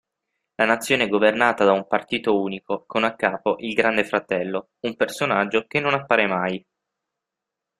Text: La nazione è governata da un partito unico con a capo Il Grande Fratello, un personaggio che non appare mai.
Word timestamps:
La 0.55 0.65
nazione 0.65 1.03
è 1.03 1.07
governata 1.07 1.63
da 1.63 1.73
un 1.73 1.85
partito 1.85 2.41
unico 2.41 2.85
con 2.87 3.03
a 3.03 3.15
capo 3.15 3.57
Il 3.59 3.75
Grande 3.75 4.03
Fratello, 4.03 4.69
un 4.79 4.95
personaggio 4.95 5.65
che 5.67 5.79
non 5.79 5.93
appare 5.93 6.25
mai. 6.25 6.65